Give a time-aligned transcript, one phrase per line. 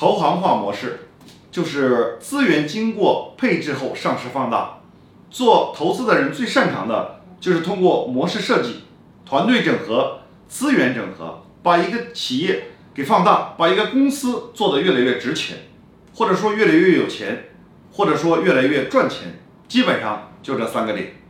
[0.00, 1.00] 投行化模式
[1.52, 4.78] 就是资源经过配置后上市放大。
[5.30, 8.84] 做投资的人最擅长的就是通过模式设计
[9.26, 15.58] 团队整合资源整合把一个企业给放大把一个公司做得越来越值钱
[16.14, 17.50] 或者说越来越有钱
[17.92, 19.38] 或者说越来越赚钱。
[19.68, 21.20] 基本上就这三个点。